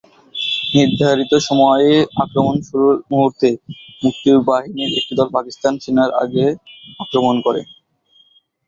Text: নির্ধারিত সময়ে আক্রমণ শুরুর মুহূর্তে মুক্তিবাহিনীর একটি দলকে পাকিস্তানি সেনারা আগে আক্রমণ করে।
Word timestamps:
নির্ধারিত 0.75 1.33
সময়ে 1.47 1.91
আক্রমণ 2.23 2.55
শুরুর 2.67 2.95
মুহূর্তে 3.11 3.49
মুক্তিবাহিনীর 4.03 4.91
একটি 4.99 5.13
দলকে 5.17 5.35
পাকিস্তানি 5.37 5.77
সেনারা 5.83 6.15
আগে 6.23 6.45
আক্রমণ 7.03 7.35
করে। 7.45 7.61